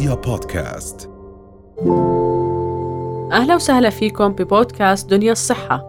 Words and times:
رؤيا 0.00 0.14
بودكاست. 0.14 1.10
أهلا 3.32 3.54
وسهلا 3.54 3.90
فيكم 3.90 4.32
ببودكاست 4.32 5.10
دنيا 5.10 5.32
الصحة. 5.32 5.84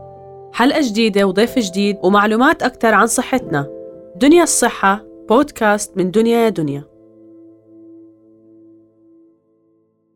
حلقة 0.54 0.82
جديدة 0.90 1.28
وضيف 1.28 1.60
جديد 1.60 1.98
ومعلومات 2.04 2.64
أكثر 2.64 2.94
عن 2.94 3.08
صحتنا. 3.08 3.68
دنيا 4.16 4.44
الصحة 4.44 5.06
بودكاست 5.30 5.98
من 5.98 6.12
دنيا 6.12 6.38
يا 6.38 6.50
دنيا. 6.50 6.84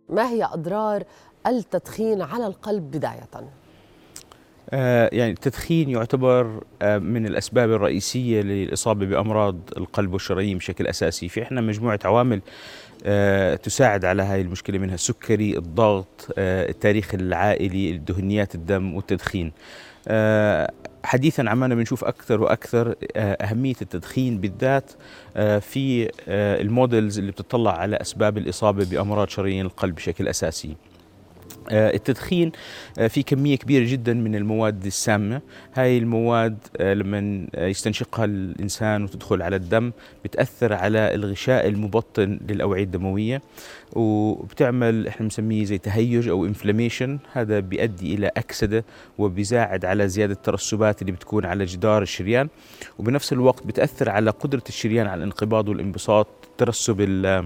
ما 0.10 0.30
هي 0.30 0.44
أضرار 0.44 1.04
التدخين 1.48 2.22
على 2.22 2.48
القلب 2.48 2.92
بداية؟ 2.92 3.30
آه، 4.70 5.10
يعني 5.14 5.32
التدخين 5.32 5.90
يعتبر 5.90 6.64
آه، 6.82 6.98
من 6.98 7.26
الأسباب 7.26 7.72
الرئيسية 7.72 8.42
للإصابة 8.42 9.06
بأمراض 9.06 9.58
القلب 9.78 10.14
والشرايين 10.14 10.58
بشكل 10.58 10.88
أساسي. 10.88 11.30
في 11.30 11.44
إحنا 11.44 11.62
مجموعة 11.62 12.00
عوامل 12.06 12.42
تساعد 13.64 14.06
على 14.06 14.24
هذه 14.24 14.42
المشكلة 14.42 14.78
منها 14.78 14.96
السكري 14.96 15.58
الضغط 15.58 16.28
التاريخ 16.38 17.14
العائلي 17.14 17.92
الدهنيات 17.92 18.56
الدم 18.56 18.94
والتدخين. 18.94 19.52
حديثا 21.04 21.42
عمالنا 21.42 21.76
بنشوف 21.76 22.04
أكثر 22.04 22.42
وأكثر 22.42 22.96
أهمية 23.18 23.76
التدخين 23.82 24.40
بالذات 24.40 24.92
في 25.62 26.10
ال 26.62 26.70
models 26.70 27.20
اللي 27.20 27.32
بتطلع 27.32 27.78
على 27.78 27.96
أسباب 27.96 28.38
الإصابة 28.38 28.86
بأمراض 28.86 29.30
شرايين 29.30 29.66
القلب 29.66 29.96
بشكل 29.96 30.28
أساسي. 30.28 30.70
آه، 30.70 30.95
التدخين 31.72 32.52
آه، 32.98 33.08
في 33.08 33.24
كمية 33.24 33.56
كبيرة 33.56 33.86
جدا 33.92 34.14
من 34.14 34.36
المواد 34.36 34.86
السامة. 34.86 35.42
هاي 35.74 35.98
المواد 35.98 36.58
آه، 36.78 36.94
لما 36.94 37.48
يستنشقها 37.58 38.26
الإنسان 38.26 39.04
وتدخل 39.04 39.42
على 39.42 39.56
الدم 39.56 39.92
بتأثر 40.26 40.74
على 40.74 41.16
الغشاء 41.16 41.68
المبطن 41.68 42.40
للأوعية 42.50 42.84
الدموية 42.84 43.42
وبتعمل 43.94 45.08
إحنا 45.08 45.24
بنسميه 45.24 45.66
زي 45.66 45.78
تهيج 45.78 46.28
أو 46.28 46.46
انفلاميشن 46.46 47.20
هذا 47.34 47.60
بيؤدي 47.60 48.14
إلى 48.16 48.28
أكسدة 48.28 48.86
وبيساعد 49.18 49.86
على 49.86 50.08
زيادة 50.08 50.34
الترسبات 50.34 51.02
اللي 51.02 51.12
بتكون 51.12 51.46
على 51.46 51.66
جدار 51.66 52.02
الشريان 52.02 52.50
وبنفس 53.00 53.34
الوقت 53.34 53.68
بتأثر 53.68 54.10
على 54.10 54.32
قدرة 54.32 54.64
الشريان 54.70 55.08
على 55.08 55.18
الانقباض 55.18 55.70
والانبساط 55.70 56.28
ترسب 56.58 57.02
آه، 57.26 57.46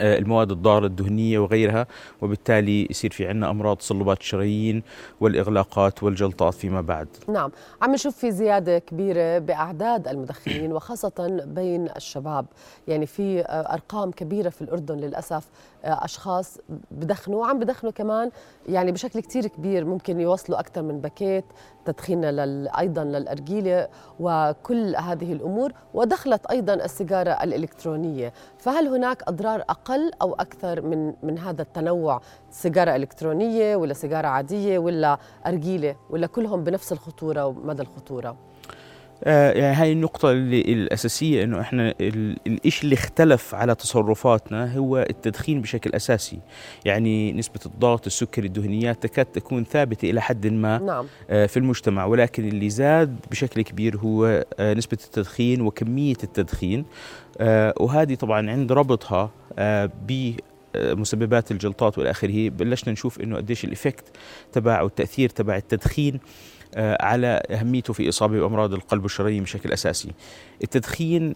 المواد 0.00 0.50
الضارة 0.50 0.86
الدهنية 0.86 1.38
وغيرها 1.38 1.86
وبالتالي 2.22 2.86
يصير 2.90 3.10
في 3.10 3.26
عندنا 3.28 3.50
أمراض 3.50 3.76
تصلبات 3.76 4.20
الشرايين 4.20 4.82
والإغلاقات 5.20 6.02
والجلطات 6.02 6.54
فيما 6.54 6.80
بعد. 6.80 7.08
نعم 7.28 7.50
عم 7.82 7.92
نشوف 7.92 8.16
في 8.16 8.30
زيادة 8.30 8.78
كبيرة 8.78 9.38
بأعداد 9.38 10.08
المدخنين 10.08 10.72
وخاصة 10.72 11.42
بين 11.46 11.88
الشباب. 11.96 12.46
يعني 12.88 13.06
في 13.06 13.40
آه، 13.40 13.74
أرقام 13.74 14.10
كبيرة 14.10 14.48
في 14.48 14.62
الأردن 14.62 14.96
للأسف 14.96 15.48
أشخاص 15.86 16.58
بدخنوا 16.90 17.40
وعم 17.40 17.58
بدخنوا 17.58 17.92
كمان 17.92 18.30
يعني 18.68 18.92
بشكل 18.92 19.20
كتير 19.20 19.46
كبير 19.46 19.84
ممكن 19.84 20.20
يوصلوا 20.20 20.60
أكثر 20.60 20.82
من 20.82 21.00
باكيت 21.00 21.44
تدخين 21.84 22.24
لل... 22.24 22.68
أيضا 22.68 23.04
للأرجيلة 23.04 23.88
وكل 24.20 24.96
هذه 24.96 25.32
الأمور 25.32 25.72
ودخلت 25.94 26.46
أيضا 26.46 26.74
السيجارة 26.74 27.30
الإلكترونية 27.30 28.32
فهل 28.58 28.88
هناك 28.88 29.22
أضرار 29.28 29.60
أقل 29.60 30.10
أو 30.22 30.34
أكثر 30.34 30.80
من 30.80 31.12
من 31.22 31.38
هذا 31.38 31.62
التنوع 31.62 32.20
سيجارة 32.50 32.96
إلكترونية 32.96 33.76
ولا 33.76 33.94
سيجارة 33.94 34.28
عادية 34.28 34.78
ولا 34.78 35.18
أرجيلة 35.46 35.96
ولا 36.10 36.26
كلهم 36.26 36.64
بنفس 36.64 36.92
الخطورة 36.92 37.46
ومدى 37.46 37.82
الخطورة؟ 37.82 38.36
آه 39.24 39.52
يعني 39.52 39.76
هاي 39.76 39.92
النقطة 39.92 40.30
اللي 40.30 40.60
الأساسية 40.60 41.44
إنه 41.44 41.60
إحنا 41.60 41.94
الإشي 42.46 42.84
اللي 42.84 42.94
اختلف 42.94 43.54
على 43.54 43.74
تصرفاتنا 43.74 44.76
هو 44.76 45.06
التدخين 45.10 45.60
بشكل 45.60 45.90
أساسي. 45.94 46.38
يعني 46.84 47.32
نسبة 47.32 47.60
الضغط 47.66 48.06
السكري 48.06 48.46
الدهنيات 48.46 49.02
تكاد 49.02 49.26
تكون 49.26 49.64
ثابتة 49.64 50.10
إلى 50.10 50.20
حد 50.22 50.46
ما 50.46 50.78
نعم. 50.78 51.06
آه 51.30 51.46
في 51.46 51.56
المجتمع. 51.56 52.04
ولكن 52.04 52.48
اللي 52.48 52.70
زاد 52.70 53.16
بشكل 53.30 53.62
كبير 53.62 53.96
هو 53.98 54.44
آه 54.58 54.74
نسبة 54.74 54.98
التدخين 55.04 55.60
وكمية 55.60 56.16
التدخين. 56.24 56.84
وهذه 57.80 58.14
طبعا 58.14 58.50
عند 58.50 58.72
ربطها 58.72 59.30
بمسببات 60.08 61.50
الجلطات 61.50 61.98
والى 61.98 62.10
اخره 62.10 62.48
بلشنا 62.48 62.92
نشوف 62.92 63.20
إنه 63.20 63.36
قديش 63.36 63.64
ال 63.64 63.70
effect 63.70 64.04
تبع 64.52 64.80
أو 64.80 64.86
التاثير 64.86 65.28
تبع 65.28 65.56
التدخين. 65.56 66.20
على 66.76 67.42
أهميته 67.50 67.92
في 67.92 68.08
إصابة 68.08 68.40
بأمراض 68.40 68.74
القلب 68.74 69.02
والشرايين 69.02 69.42
بشكل 69.42 69.72
أساسي. 69.72 70.10
التدخين 70.62 71.34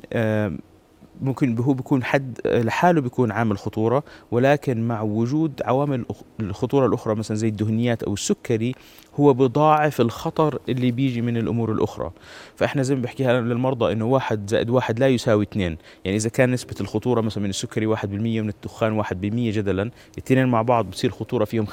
ممكن 1.22 1.59
هو 1.59 1.72
بيكون 1.72 2.04
حد 2.04 2.38
لحاله 2.47 3.00
بيكون 3.00 3.31
عامل 3.32 3.59
خطورة 3.59 4.03
ولكن 4.31 4.88
مع 4.88 5.03
وجود 5.03 5.62
عوامل 5.65 6.04
الخطورة 6.41 6.87
الأخرى 6.87 7.15
مثلا 7.15 7.37
زي 7.37 7.48
الدهنيات 7.48 8.03
أو 8.03 8.15
السكري 8.15 8.75
هو 9.21 9.34
بضاعف 9.34 10.00
الخطر 10.00 10.59
اللي 10.69 10.91
بيجي 10.91 11.22
من 11.22 11.37
الأمور 11.37 11.72
الأخرى. 11.72 12.10
فإحنا 12.56 12.82
زي 12.82 12.94
ما 12.94 13.03
بحكيها 13.03 13.41
للمرضى 13.41 13.93
إنه 13.93 14.06
واحد 14.06 14.50
زائد 14.50 14.71
واحد 14.71 14.98
لا 14.98 15.09
يساوي 15.09 15.44
اثنين. 15.44 15.76
يعني 16.04 16.16
إذا 16.16 16.28
كان 16.28 16.50
نسبة 16.50 16.75
الخطورة 16.81 17.21
مثلا 17.21 17.42
من 17.42 17.50
السكري 17.50 17.97
1% 17.97 18.04
ومن 18.04 18.48
الدخان 18.48 19.04
1% 19.04 19.06
جدلا 19.54 19.91
الاثنين 20.12 20.48
مع 20.48 20.62
بعض 20.62 20.87
بتصير 20.87 21.10
خطورة 21.10 21.44
فيهم 21.44 21.66
5% 21.66 21.71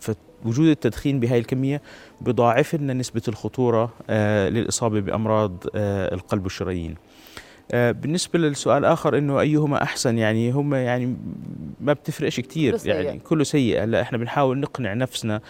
فوجود 0.00 0.66
التدخين 0.68 1.20
بهاي 1.20 1.38
الكمية 1.38 1.82
بضاعف 2.20 2.74
لنا 2.74 2.92
نسبة 2.92 3.22
الخطورة 3.28 3.92
آه 4.10 4.48
للإصابة 4.48 5.00
بأمراض 5.00 5.64
آه 5.74 6.14
القلب 6.14 6.42
والشرايين. 6.44 6.94
بالنسبة 7.72 8.38
للسؤال 8.38 8.84
آخر 8.84 9.18
إنه 9.18 9.40
أيهما 9.40 9.82
أحسن 9.82 10.18
يعني 10.18 10.50
هم 10.50 10.74
يعني 10.74 11.16
ما 11.80 11.92
بتفرقش 11.92 12.40
كتير 12.40 12.76
يعني 12.84 13.18
كله 13.18 13.44
سيء. 13.44 13.84
هلأ 13.84 14.02
إحنا 14.02 14.18
بنحاول 14.18 14.58
نقنع 14.58 14.94
نفسنا 14.94 15.40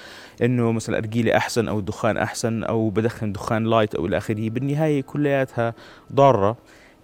إنه 0.43 0.73
مثلا 0.73 0.99
أرجيلة 0.99 1.37
أحسن 1.37 1.69
أو 1.69 1.79
الدخان 1.79 2.17
أحسن 2.17 2.65
أو 2.65 2.91
بدخن 2.91 3.33
دخان 3.33 3.65
لايت 3.65 3.95
أو 3.95 4.07
إلى 4.07 4.17
آخره 4.17 4.51
بالنهاية 4.51 5.03
كلياتها 5.03 5.75
ضارة. 6.13 6.57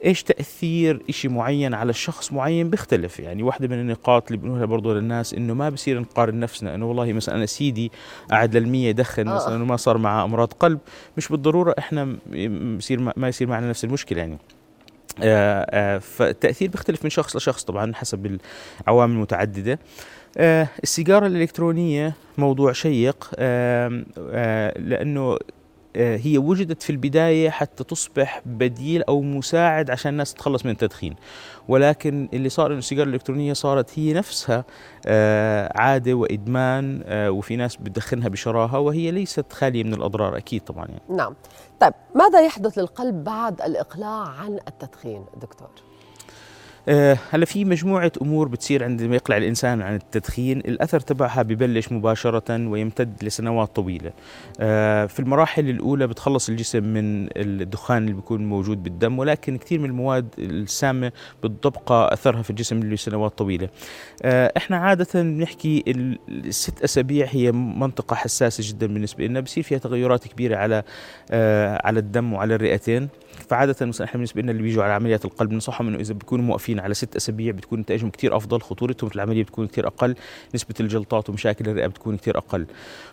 إيش 0.05 0.23
تأثير 0.23 1.03
شيء 1.11 1.31
معين 1.31 1.75
على 1.75 1.91
الشخص 1.91 2.33
معين 2.33 2.71
بيختلف؟ 2.71 3.21
يعني 3.21 3.43
واحدة 3.43 3.69
من 3.69 3.81
النقاط 3.81 4.27
اللي 4.27 4.43
بنقولها 4.43 4.65
برضه 4.65 4.95
للناس 4.95 5.35
إنه 5.35 5.55
ما 5.55 5.71
بصير 5.71 6.01
نقارن 6.01 6.41
نفسنا 6.41 6.75
إنه 6.75 6.87
والله 6.87 7.13
مثلا 7.13 7.35
أنا 7.35 7.47
سيدي 7.47 7.93
قاعد 8.31 8.59
لل100 8.59 8.75
يدخن 8.75 9.29
آه. 9.29 9.35
مثلا 9.35 9.63
وما 9.63 9.77
صار 9.77 9.99
معه 9.99 10.25
أمراض 10.25 10.53
قلب 10.53 10.79
مش 11.17 11.29
بالضرورة 11.29 11.75
إحنا 11.79 12.17
بصير 12.79 13.13
ما 13.17 13.29
يصير 13.29 13.49
معنا 13.49 13.69
نفس 13.69 13.85
المشكلة 13.85 14.19
يعني. 14.19 14.39
آه، 15.23 15.67
آه، 15.71 15.99
فالتأثير 15.99 16.69
بيختلف 16.69 17.05
من 17.05 17.11
شخص 17.11 17.37
لشخص 17.37 17.65
طبعا 17.65 17.95
حسب 17.95 18.39
العوامل 18.87 19.15
المتعددة. 19.15 19.79
آه، 20.39 20.69
السيجارة 20.83 21.27
الإلكترونية 21.27 22.15
موضوع 22.39 22.73
شيق 22.73 23.31
لأنه 24.79 25.33
آه، 25.33 25.39
هي 25.97 26.39
وجدت 26.39 26.83
في 26.83 26.91
البداية 26.91 27.51
حتى 27.51 27.85
تصبح 27.85 28.43
بديل 28.47 29.03
أو 29.03 29.23
مساعد 29.23 29.91
عشان 29.91 30.13
الناس 30.13 30.35
تتخلص 30.35 30.65
من 30.65 30.73
التدخين 30.73 31.17
ولكن 31.69 32.29
اللي 32.33 32.49
صار 32.49 32.73
أن 32.73 32.79
السيجارة 32.79 33.09
الإلكترونية 33.09 33.53
صارت 33.53 33.99
هي 33.99 34.13
نفسها 34.13 34.65
آه، 35.07 35.73
عادة 35.79 36.15
وإدمان 36.15 37.03
آه، 37.07 37.31
وفي 37.31 37.57
ناس 37.57 37.77
بتدخنها 37.77 38.29
بشراهة 38.29 38.79
وهي 38.79 39.11
ليست 39.11 39.53
خالية 39.53 39.85
من 39.85 39.95
الأضرار 39.95 40.37
أكيد 40.37 40.61
طبعا 40.61 40.87
يعني. 40.87 41.03
نعم 41.09 41.35
طيب 41.81 41.93
ماذا 42.15 42.41
يحدث 42.41 42.79
للقلب 42.79 43.25
بعد 43.25 43.63
الإقلاع 43.63 44.29
عن 44.29 44.59
التدخين 44.69 45.25
دكتور؟ 45.41 45.71
آه، 46.89 47.19
هلا 47.31 47.45
في 47.45 47.65
مجموعة 47.65 48.13
أمور 48.23 48.49
بتصير 48.49 48.85
عندما 48.85 49.15
يقلع 49.17 49.37
الإنسان 49.37 49.83
عن 49.83 49.95
التدخين. 49.95 50.59
الأثر 50.59 51.01
تبعها 51.01 51.43
ببلش 51.43 51.93
مباشرة 51.93 52.69
ويمتد 52.69 53.25
لسنوات 53.25 53.77
طويلة. 53.77 54.11
آه، 54.61 55.07
في 55.07 55.21
المراحل 55.21 55.69
الأولى 55.71 56.07
بتخلص 56.07 56.49
الجسم 56.49 56.85
من 56.85 57.29
الدخان 57.37 58.03
اللي 58.03 58.13
بيكون 58.15 58.47
موجود 58.47 58.83
بالدم 58.83 59.19
ولكن 59.19 59.59
كثير 59.59 59.79
من 59.79 59.85
المواد 59.85 60.27
السامة 60.39 61.13
بتبقى 61.45 62.13
أثرها 62.13 62.43
في 62.43 62.51
الجسم 62.51 62.81
لسنوات 62.81 63.39
طويلة. 63.39 63.69
آه، 64.23 64.53
إحنا 64.57 64.77
عادة 64.77 65.23
بنحكي 65.23 65.85
الست 66.29 66.83
أسابيع 66.85 67.27
هي 67.31 67.53
منطقة 67.53 68.17
حساسة 68.17 68.65
جدا 68.69 68.87
بالنسبة 68.87 69.27
لنا 69.27 69.41
بصير 69.41 69.63
فيها 69.63 69.79
تغيرات 69.79 70.29
كبيرة 70.29 70.57
على 70.57 70.83
على 71.85 71.99
الدم 71.99 72.33
وعلى 72.33 72.55
الرئتين. 72.55 73.09
فعادة 73.49 73.87
مثلا 73.87 74.07
إحنا 74.07 74.17
بالنسبة 74.17 74.43
لنا 74.43 74.53
اللي 74.53 74.63
بيجوا 74.63 74.85
على 74.85 74.93
عمليات 74.93 75.25
القلب 75.25 75.51
بنصحهم 75.51 75.89
إنه 75.89 75.99
إذا 75.99 76.15
بيكونوا 76.15 76.45
موقفين 76.45 76.72
على 76.81 76.95
ست 76.95 77.17
أسابيع 77.17 77.53
بتكون 77.53 77.81
نتائجهم 77.81 78.11
كثير 78.11 78.37
أفضل 78.37 78.61
خطورتهم 78.61 79.11
في 79.11 79.17
العملية 79.17 79.43
بتكون 79.43 79.67
كثير 79.67 79.87
أقل 79.87 80.15
نسبة 80.55 80.75
الجلطات 80.81 81.31
ومشاكل 81.31 81.69
الرئة 81.69 81.87
بتكون 81.87 82.17
كثير 82.17 82.39
أقل. 82.39 82.67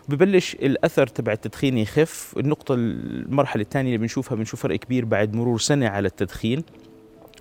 ببلش 0.08 0.54
الأثر 0.54 1.06
تبع 1.06 1.32
التدخين 1.32 1.78
يخف. 1.78 2.34
النقطة 2.36 2.74
المرحلة 2.74 3.62
الثانية 3.62 3.88
اللي 3.88 3.98
بنشوفها 3.98 4.36
بنشوف 4.36 4.62
فرق 4.62 4.76
كبير 4.76 5.04
بعد 5.04 5.34
مرور 5.34 5.58
سنة 5.58 5.88
على 5.88 6.08
التدخين. 6.08 6.62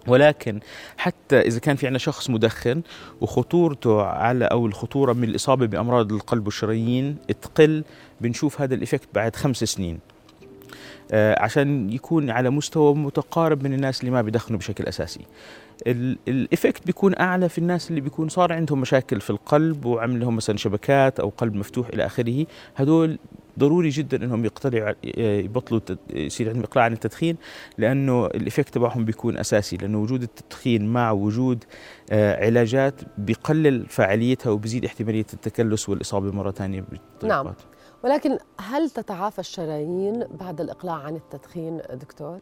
ولكن 0.08 0.60
حتى 0.98 1.40
إذا 1.40 1.60
كان 1.60 1.76
في 1.76 1.86
عندنا 1.86 2.00
شخص 2.00 2.30
مدخن 2.30 2.82
وخطورته 3.22 4.02
على 4.02 4.46
أو 4.46 4.66
الخطورة 4.66 5.14
من 5.14 5.24
الإصابة 5.24 5.66
بأمراض 5.66 6.14
القلب 6.14 6.46
والشرايين 6.46 7.18
تقل 7.42 7.84
بنشوف 8.22 8.62
هذا 8.62 8.76
ال 8.76 8.80
effect 8.80 9.08
بعد 9.14 9.36
خمس 9.36 9.64
سنين. 9.64 10.00
عشان 11.14 11.90
يكون 11.90 12.30
على 12.30 12.50
مستوى 12.50 12.96
متقارب 12.96 13.64
من 13.64 13.74
الناس 13.74 14.00
اللي 14.00 14.12
ما 14.12 14.22
بيدخنوا 14.22 14.60
بشكل 14.60 14.84
أساسي. 14.84 15.22
ال 16.28 16.36
effect 16.36 16.86
بيكون 16.86 17.20
أعلى 17.20 17.50
في 17.50 17.58
الناس 17.58 17.90
اللي 17.90 18.02
بيكون 18.02 18.30
صار 18.30 18.54
عندهم 18.54 18.82
مشاكل 18.82 19.22
في 19.22 19.30
القلب 19.30 19.86
وعمل 19.86 20.20
لهم 20.20 20.36
مثلا 20.36 20.58
شبكات 20.58 21.20
أو 21.20 21.30
قلب 21.30 21.56
مفتوح 21.56 21.88
إلى 21.88 22.06
آخره. 22.06 22.46
هدول 22.76 23.18
ضروري 23.60 23.90
جدا 23.90 24.26
إنهم 24.26 24.46
يقتلعوا 24.46 24.94
يبطلوا 25.18 25.82
يصير 26.10 26.48
عندهم 26.48 26.64
إقلاع 26.64 26.86
عن 26.86 26.94
التدخين 26.94 27.36
لأنه 27.78 28.26
ال 28.26 28.33
effect 28.33 28.74
تبعهم 28.74 29.06
بيكون 29.06 29.38
أساسي 29.38 29.78
لأنه 29.78 29.98
وجود 30.02 30.22
التدخين 30.24 30.94
مع 30.94 31.12
وجود 31.12 31.64
آه، 32.12 32.46
علاجات 32.46 33.02
بقلل 33.18 33.86
فاعليتها 33.86 34.50
وبزيد 34.50 34.86
احتمالية 34.86 35.26
التكلس 35.34 35.90
والإصابة 35.90 36.32
مرة 36.32 36.52
ثانية 36.52 36.86
نعم. 37.24 37.54
ولكن 38.04 38.38
هل 38.60 38.90
تتعافى 38.90 39.40
الشرايين 39.40 40.24
بعد 40.40 40.62
الإقلاع 40.62 40.96
عن 40.96 41.16
التدخين 41.16 41.82
دكتور؟ 41.94 42.40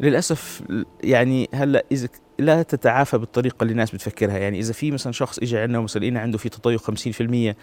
للأسف 0.00 0.62
يعني 1.04 1.48
هلأ 1.54 1.84
إذا 1.92 2.08
لا 2.38 2.62
تتعافى 2.62 3.18
بالطريقة 3.18 3.62
اللي 3.62 3.72
الناس 3.72 3.90
بتفكرها 3.90 4.38
يعني 4.38 4.58
إذا 4.58 4.72
في 4.72 4.90
مثلا 4.90 5.12
شخص 5.12 5.38
اجى 5.38 5.58
عندنا 5.58 5.78
ومثلا 5.78 6.20
عنده 6.20 6.38
في 6.38 6.48
تضيق 6.48 6.90
50% 7.52 7.54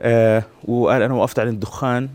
آه 0.00 0.42
وقال 0.64 1.02
أنا 1.02 1.14
وقفت 1.14 1.38
عن 1.38 1.48
الدخان 1.48 2.08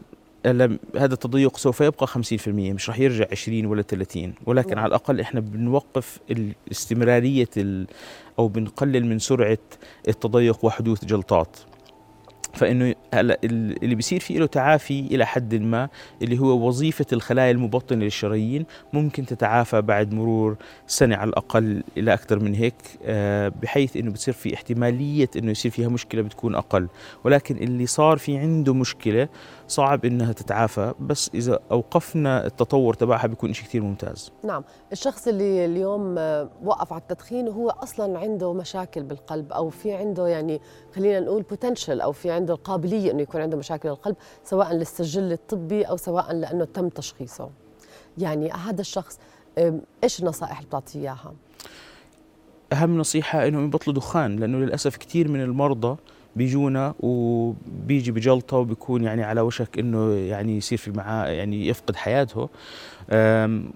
هذا 0.45 1.13
التضيق 1.13 1.57
سوف 1.57 1.81
يبقى 1.81 2.07
50% 2.07 2.17
مش 2.47 2.89
راح 2.89 2.99
يرجع 2.99 3.25
20 3.31 3.65
ولا 3.65 3.81
30 3.81 4.33
ولكن 4.45 4.69
نعم. 4.69 4.79
على 4.79 4.87
الأقل 4.87 5.19
إحنا 5.19 5.39
بنوقف 5.39 6.19
الاستمرارية 6.31 7.49
أو 8.39 8.47
بنقلل 8.47 9.05
من 9.05 9.19
سرعة 9.19 9.57
التضيق 10.07 10.65
وحدوث 10.65 11.05
جلطات 11.05 11.57
فإنه 12.55 12.95
هلا 13.13 13.37
اللي 13.43 13.95
بيصير 13.95 14.19
فيه 14.19 14.39
له 14.39 14.45
تعافي 14.45 14.99
إلى 14.99 15.25
حد 15.25 15.55
ما 15.55 15.89
اللي 16.21 16.39
هو 16.39 16.67
وظيفة 16.67 17.05
الخلايا 17.13 17.51
المبطنة 17.51 18.03
للشرايين 18.03 18.65
ممكن 18.93 19.25
تتعافى 19.25 19.81
بعد 19.81 20.13
مرور 20.13 20.57
سنة 20.87 21.15
على 21.15 21.29
الأقل 21.29 21.83
إلى 21.97 22.13
أكثر 22.13 22.39
من 22.39 22.55
هيك 22.55 22.75
آه، 23.03 23.51
بحيث 23.61 23.97
إنه 23.97 24.11
بتصير 24.11 24.33
في 24.33 24.53
احتمالية 24.53 25.29
إنه 25.37 25.51
يصير 25.51 25.71
فيها 25.71 25.89
مشكلة 25.89 26.21
بتكون 26.21 26.55
أقل. 26.55 26.87
ولكن 27.23 27.57
اللي 27.57 27.85
صار 27.85 28.17
في 28.17 28.37
عنده 28.37 28.73
مشكلة 28.73 29.27
صعب 29.67 30.05
إنها 30.05 30.33
تتعافى 30.33 30.93
بس 30.99 31.31
إذا 31.33 31.59
أوقفنا 31.71 32.45
التطور 32.45 32.93
تبعها 32.93 33.27
بيكون 33.27 33.53
شيء 33.53 33.65
كثير 33.65 33.81
ممتاز. 33.81 34.31
نعم. 34.43 34.63
الشخص 34.91 35.27
اللي 35.27 35.65
اليوم 35.65 36.15
آه، 36.17 36.49
وقف 36.63 36.93
على 36.93 37.01
التدخين 37.01 37.47
هو 37.47 37.69
أصلا 37.69 38.19
عنده 38.19 38.53
مشاكل 38.53 39.03
بالقلب 39.03 39.53
أو 39.53 39.69
في 39.69 39.93
عنده 39.93 40.27
يعني 40.27 40.61
خلينا 40.95 41.19
نقول 41.19 41.41
بوتنشل 41.41 42.01
أو 42.01 42.11
في 42.11 42.31
عنده 42.31 42.44
القابلية 42.53 43.11
إنه 43.11 43.21
يكون 43.21 43.41
عنده 43.41 43.57
مشاكل 43.57 43.89
القلب 43.89 44.15
سواء 44.43 44.73
للسجل 44.73 45.31
الطبي 45.31 45.83
أو 45.83 45.97
سواء 45.97 46.33
لأنه 46.33 46.65
تم 46.65 46.89
تشخيصه. 46.89 47.49
يعني 48.17 48.51
هذا 48.51 48.81
الشخص 48.81 49.19
إيش 50.03 50.19
النصائح 50.19 50.57
اللي 50.57 50.67
بتعطيه 50.67 50.99
إياها؟ 50.99 51.33
أهم 52.73 52.97
نصيحة 52.97 53.47
إنه 53.47 53.63
يبطلوا 53.63 53.95
دخان 53.95 54.35
لأنه 54.35 54.57
للأسف 54.57 54.97
كثير 54.97 55.27
من 55.27 55.41
المرضى 55.41 55.97
بيجونا 56.35 56.93
وبيجي 56.99 58.11
بجلطة 58.11 58.57
وبيكون 58.57 59.03
يعني 59.03 59.23
على 59.23 59.41
وشك 59.41 59.79
إنه 59.79 60.13
يعني 60.13 60.57
يصير 60.57 60.77
في 60.77 60.91
معاه 60.91 61.27
يعني 61.27 61.67
يفقد 61.67 61.95
حياته. 61.95 62.49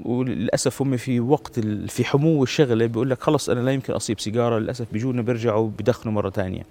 وللأسف 0.06 0.82
هم 0.82 0.98
في 0.98 1.20
وقت 1.20 1.60
في 1.90 2.06
حمو 2.06 2.44
الشغلة 2.44 2.86
بيقول 2.86 3.10
لك 3.10 3.22
خلص 3.22 3.50
أنا 3.50 3.60
لا 3.60 3.72
يمكن 3.72 3.94
أصيب 3.94 4.20
سيجارة 4.20 4.60
للأسف 4.60 4.88
بيجونا 4.92 5.22
بيرجعوا 5.22 5.70
بدخنوا 5.80 6.14
مرة 6.14 6.30
ثانية 6.30 6.64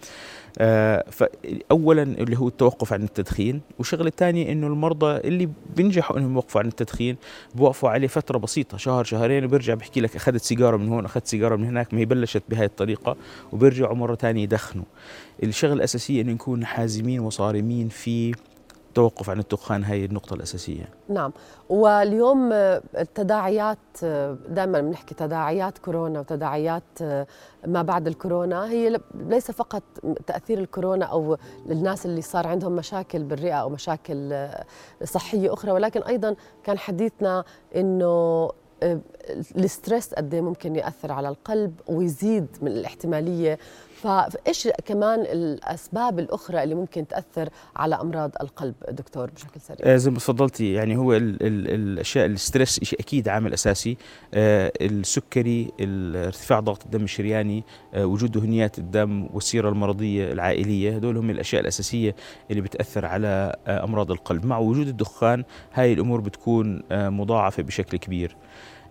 فاولا 1.11 2.03
اللي 2.03 2.39
هو 2.39 2.49
التوقف 2.49 2.93
عن 2.93 3.03
التدخين 3.03 3.61
والشغله 3.79 4.09
الثانية 4.09 4.53
إنه 4.53 4.67
المرضى 4.67 5.17
اللي 5.17 5.49
بينجحوا 5.77 6.19
إنهم 6.19 6.35
يوقفوا 6.35 6.61
عن 6.61 6.67
التدخين 6.67 7.17
بوقفوا 7.55 7.91
عليه 7.91 8.09
فترة 8.09 8.39
بسيطة 8.39 8.77
شهر 8.77 9.05
شهرين 9.05 9.45
وبيرجع 9.45 9.75
بيحكي 9.75 10.01
لك 10.01 10.17
أخذت 10.17 10.43
سيجارة 10.43 10.77
من 10.77 10.89
هون 10.89 11.05
أخذت 11.05 11.27
سيجارة 11.27 11.57
من 11.57 11.65
هناك 11.65 11.95
ما 11.95 12.01
هي 12.01 12.05
بلشت 12.05 12.43
بهاي 12.49 12.65
الطريقة 12.65 13.17
وبيرجعوا 13.53 13.95
مرة 13.95 14.15
ثانية 14.15 14.43
يدخنوا. 14.43 14.85
الشغله 15.43 15.75
الاساسيه 15.75 16.23
إنه 16.23 16.33
نكون 16.33 16.67
حازمين 16.67 17.21
وصارمين 17.21 17.89
في 17.89 18.35
التوقف 18.99 19.31
عن 19.31 19.39
الدخان 19.39 19.85
هي 19.85 20.05
النقطة 20.05 20.35
الأساسية. 20.35 20.89
نعم. 21.09 21.33
واليوم 21.69 22.53
التداعيات 22.53 23.79
دائما 24.49 24.81
بنحكي 24.81 25.15
تداعيات 25.15 25.79
كورونا 25.79 26.21
وتداعيات 26.21 27.03
ما 27.67 27.83
بعد 27.83 28.07
الكورونا 28.07 28.71
هي 28.71 29.01
ليس 29.15 29.51
فقط 29.51 29.83
تأثير 30.27 30.59
الكورونا 30.59 31.05
أو 31.05 31.37
الناس 31.71 32.07
اللي 32.07 32.23
صار 32.23 32.47
عندهم 32.47 32.73
مشاكل 32.73 33.23
بالرئة 33.23 33.55
أو 33.55 33.69
مشاكل 33.69 34.49
صحية 35.05 35.53
أخرى 35.53 35.71
ولكن 35.71 36.03
أيضا 36.03 36.37
كان 36.65 36.79
حديثنا 36.79 37.45
أنه 37.77 38.51
ال 39.57 39.65
stress 39.65 40.15
قد 40.15 40.35
إيه 40.35 40.41
ممكن 40.41 40.77
يأثر 40.77 41.13
على 41.13 41.29
القلب 41.29 41.73
ويزيد 41.87 42.47
من 42.63 42.69
الاحتمالية. 42.69 43.59
فإيش 44.03 44.69
كمان 44.87 45.21
الأسباب 45.21 46.19
الأخرى 46.19 46.63
اللي 46.63 46.75
ممكن 46.75 47.07
تأثر 47.09 47.49
على 47.77 47.95
أمراض 47.95 48.31
القلب 48.41 48.75
دكتور 48.91 49.31
بشكل 49.31 49.61
سريع؟ 49.61 49.95
آه 49.95 49.97
زي 49.97 50.11
ما 50.11 50.19
تفضلتي 50.19 50.73
يعني 50.73 50.97
هو 50.97 51.13
ال 51.13 51.43
ال 51.43 51.71
الأشياء 51.75 52.27
ال 52.27 52.35
stress 52.35 52.85
شيء 52.85 53.01
أكيد 53.01 53.29
عامل 53.29 53.53
أساسي. 53.53 53.97
آه 54.35 54.73
السكري 54.81 55.73
ارتفاع 55.81 56.61
ضغط 56.61 56.85
الدم 56.85 57.05
الشرياني 57.05 57.65
آه 57.95 58.07
وجود 58.07 58.31
دهنيات 58.33 58.79
الدم 58.79 59.29
والسيرة 59.35 59.69
المرضية 59.69 60.33
العائلية 60.33 60.97
هدول 60.97 61.17
هم 61.17 61.31
الأشياء 61.31 61.63
الأساسية 61.63 62.15
اللي 62.51 62.63
بتأثر 62.63 63.07
على 63.07 63.57
آه 63.67 63.85
أمراض 63.85 64.11
القلب. 64.11 64.47
مع 64.47 64.59
وجود 64.59 64.89
الدخان 64.89 65.45
هاي 65.75 65.93
الأمور 65.93 66.21
بتكون 66.21 66.83
آه 66.93 67.09
مضاعفة 67.09 67.63
بشكل 67.63 67.97
كبير. 67.97 68.37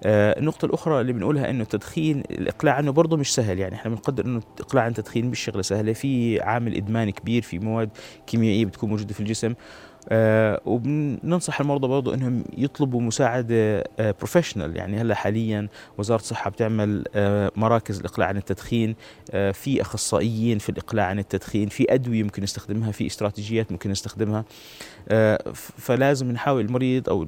النقطة 0.06 0.66
الأخرى 0.66 1.02
اللي 1.02 1.14
بنقولها 1.14 1.50
إنه 1.50 1.64
التدخين 1.64 2.20
الإقلاع 2.32 2.76
عنه 2.76 2.92
برضه 2.92 3.18
مش 3.18 3.34
سهل 3.36 3.60
يعني 3.60 3.76
إحنا 3.76 3.92
بنقدر 3.92 4.26
إنه 4.26 4.42
الإقلاع 4.60 4.84
عن 4.84 4.90
التدخين 4.92 5.26
مش 5.26 5.40
شغلة 5.40 5.62
سهلة 5.62 5.94
في 5.94 6.42
عامل 6.42 6.76
إدمان 6.76 7.10
كبير 7.10 7.42
في 7.42 7.60
مواد 7.60 7.90
كيميائية 8.28 8.66
بتكون 8.66 8.90
موجودة 8.90 9.14
في 9.14 9.20
الجسم. 9.20 9.54
آه 10.10 10.62
وبننصح 10.66 11.62
المرضى 11.62 11.88
برضه 11.88 12.14
إنهم 12.14 12.44
يطلبوا 12.58 13.02
مساعدة 13.02 13.84
آه 14.00 14.12
professional 14.18 14.78
يعني 14.78 15.02
هلأ 15.02 15.16
حاليا 15.16 15.68
وزارة 15.98 16.20
الصحة 16.20 16.50
بتعمل 16.50 17.04
آه 17.16 17.52
مراكز 17.56 18.00
الاقلاع 18.00 18.28
عن 18.28 18.38
التدخين 18.38 18.96
آه 19.32 19.52
في 19.52 19.82
أخصائيين 19.82 20.58
في 20.58 20.70
الإقلاع 20.70 21.06
عن 21.06 21.20
التدخين 21.20 21.70
في 21.70 21.94
أدوية 21.94 22.24
ممكن 22.24 22.44
نستخدمها 22.44 22.92
في 22.92 23.08
استراتيجيات 23.08 23.72
ممكن 23.72 23.92
نستخدمها. 23.92 24.46
آه 25.10 25.52
فلازم 25.78 26.32
نحاول 26.32 26.66
المريض 26.66 27.10
أو 27.10 27.28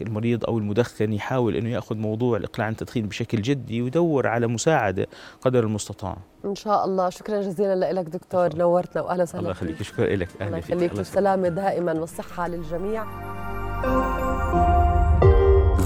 المريض 0.00 0.44
أو 0.44 0.58
المدخن 0.58 1.12
يحاول 1.12 1.56
إنه 1.56 1.70
يأخذ 1.70 1.96
موضوع 1.96 2.36
الإقلاع 2.36 2.66
عن 2.66 2.72
التدخين 2.72 3.06
بشكل 3.08 3.42
جدي 3.42 3.82
ويدور 3.82 4.26
على 4.26 4.46
مساعدة 4.46 5.06
قدر 5.40 5.64
المستطاع. 5.64 6.18
إن 6.46 6.54
شاء 6.54 6.84
الله. 6.84 7.10
شكرا 7.10 7.40
جزيلا 7.40 7.92
لك 7.92 8.04
دكتور. 8.04 8.56
نورتنا 8.56 9.02
واهلا 9.02 9.22
وسهلا. 9.22 9.40
الله 9.40 9.50
يخليك. 9.50 9.82
شكرا 9.82 10.16
لك 10.16 10.28
الله 10.40 10.58
يخليك. 10.58 10.94
والسلامه 10.94 11.48
دائما 11.48 11.92
والصحة 11.92 12.48
للجميع. 12.48 13.04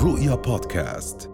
رؤيا 0.04 0.34
بودكاست. 0.34 1.30